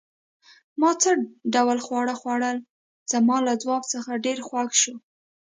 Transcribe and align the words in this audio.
ما 0.79 0.91
څه 1.01 1.11
ډول 1.53 1.77
خواړه 1.85 2.13
خوړل؟ 2.21 2.57
زما 3.11 3.37
له 3.47 3.53
ځواب 3.63 3.83
څخه 3.93 4.21
ډېر 4.25 4.37
خوښ 4.47 4.71
شو. 4.83 4.95